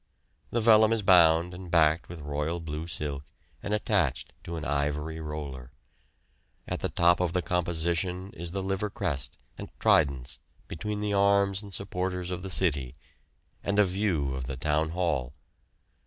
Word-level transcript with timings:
The 0.49 0.61
vellum 0.61 0.91
is 0.93 1.03
bound 1.03 1.53
and 1.53 1.69
backed 1.69 2.09
with 2.09 2.21
royal 2.21 2.59
blue 2.59 2.87
silk 2.87 3.23
and 3.61 3.71
attached 3.71 4.33
to 4.45 4.55
an 4.55 4.65
ivory 4.65 5.19
roller. 5.21 5.73
At 6.67 6.79
the 6.79 6.89
top 6.89 7.19
of 7.19 7.33
the 7.33 7.43
composition 7.43 8.31
is 8.33 8.49
the 8.49 8.63
Liver 8.63 8.89
crest 8.89 9.37
and 9.59 9.69
tridents 9.79 10.39
between 10.67 11.01
the 11.01 11.13
arms 11.13 11.61
and 11.61 11.71
supporters 11.71 12.31
of 12.31 12.41
the 12.41 12.49
city, 12.49 12.95
and 13.63 13.77
a 13.77 13.85
view 13.85 14.33
of 14.33 14.45
the 14.45 14.57
Town 14.57 14.89
Hall. 14.89 15.33